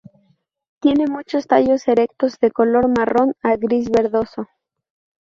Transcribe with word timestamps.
Tiene 0.79 1.05
muchos 1.05 1.45
tallos 1.45 1.87
erectos 1.87 2.39
de 2.39 2.49
color 2.49 2.87
marrón 2.87 3.35
a 3.43 3.55
gris-verdoso. 3.55 4.47